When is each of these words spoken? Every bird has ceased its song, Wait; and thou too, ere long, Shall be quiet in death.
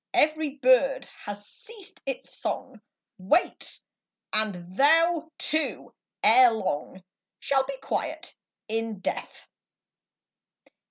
Every 0.15 0.55
bird 0.55 1.05
has 1.25 1.45
ceased 1.45 2.01
its 2.07 2.33
song, 2.35 2.81
Wait; 3.19 3.79
and 4.33 4.75
thou 4.75 5.29
too, 5.37 5.93
ere 6.23 6.49
long, 6.49 7.03
Shall 7.39 7.65
be 7.65 7.77
quiet 7.81 8.35
in 8.67 8.97
death. 9.01 9.47